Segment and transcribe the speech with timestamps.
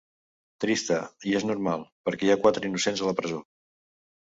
[0.63, 0.97] Trista,
[1.33, 3.41] i és normal, perquè hi ha quatre innocents a la presó.